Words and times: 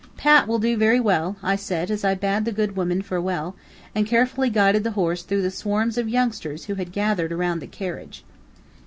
"Pat 0.17 0.47
will 0.47 0.57
do 0.57 0.75
very 0.77 0.99
well," 0.99 1.35
I 1.43 1.55
said, 1.55 1.91
as 1.91 2.03
I 2.03 2.15
bade 2.15 2.45
the 2.45 2.51
good 2.51 2.75
women 2.75 3.03
farewell, 3.03 3.55
and 3.93 4.07
carefully 4.07 4.49
guided 4.49 4.83
the 4.83 4.89
horse 4.97 5.21
through 5.21 5.43
the 5.43 5.51
swarms 5.51 5.95
of 5.95 6.09
youngsters 6.09 6.65
who 6.65 6.73
had 6.73 6.91
gathered 6.91 7.31
around 7.31 7.59
the 7.59 7.67
carriage. 7.67 8.23